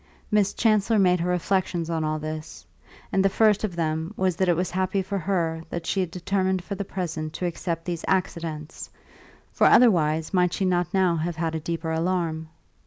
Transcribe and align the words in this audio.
Miss 0.31 0.55
Chancellor 0.55 0.97
made 0.97 1.19
her 1.19 1.29
reflexions 1.29 1.87
on 1.87 2.03
all 2.03 2.17
this, 2.17 2.65
and 3.11 3.23
the 3.23 3.29
first 3.29 3.63
of 3.63 3.75
them 3.75 4.15
was 4.17 4.35
that 4.35 4.49
it 4.49 4.55
was 4.55 4.71
happy 4.71 5.03
for 5.03 5.19
her 5.19 5.61
that 5.69 5.85
she 5.85 5.99
had 5.99 6.09
determined 6.09 6.63
for 6.63 6.73
the 6.73 6.83
present 6.83 7.33
to 7.33 7.45
accept 7.45 7.85
these 7.85 8.03
accidents, 8.07 8.89
for 9.51 9.67
otherwise 9.67 10.33
might 10.33 10.53
she 10.53 10.65
not 10.65 10.91
now 10.91 11.17
have 11.17 11.35
had 11.35 11.53
a 11.53 11.59
deeper 11.59 11.91
alarm? 11.91 12.49